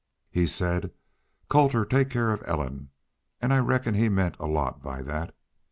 He 0.31 0.47
said, 0.47 0.93
'Colter 1.47 1.85
take 1.85 2.09
care 2.09 2.31
of 2.31 2.41
Ellen,' 2.47 2.89
an' 3.39 3.51
I 3.51 3.59
reckon 3.59 3.93
he 3.93 4.09
meant 4.09 4.35
a 4.39 4.47
lot 4.47 4.81
by 4.81 5.03
that. 5.03 5.35